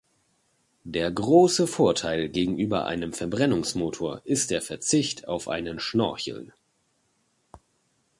[0.83, 6.55] Der große Vorteil gegenüber einem Verbrennungsmotor ist der Verzicht auf einen Schnorchel.